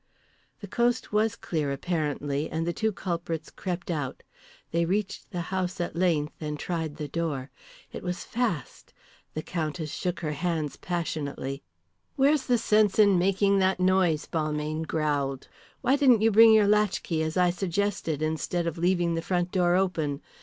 The 0.61 0.67
coast 0.67 1.13
was 1.13 1.35
clear 1.35 1.71
apparently, 1.71 2.49
and 2.49 2.65
the 2.65 2.73
two 2.73 2.91
culprits 2.91 3.51
crept 3.51 3.91
out. 3.91 4.23
They 4.71 4.83
reached 4.83 5.29
the 5.29 5.41
house 5.53 5.79
at 5.79 5.95
length 5.95 6.33
and 6.41 6.57
tried 6.57 6.95
the 6.95 7.07
door. 7.07 7.51
It 7.91 8.01
was 8.01 8.23
fast! 8.23 8.95
The 9.35 9.43
Countess 9.43 9.91
shook 9.91 10.21
her 10.21 10.31
hands 10.31 10.75
passionately. 10.77 11.61
"Where's 12.15 12.47
the 12.47 12.57
sense 12.57 12.97
in 12.97 13.19
making 13.19 13.59
that 13.59 13.79
noise?" 13.79 14.25
Balmayne 14.25 14.87
growled. 14.87 15.47
"Why 15.81 15.97
didn't 15.97 16.21
you 16.23 16.31
bring 16.31 16.51
your 16.51 16.67
latchkey 16.67 17.21
as 17.21 17.37
I 17.37 17.51
suggested, 17.51 18.23
instead 18.23 18.65
of 18.65 18.79
leaving 18.79 19.13
the 19.13 19.21
front 19.21 19.51
door 19.51 19.75
open? 19.75 20.23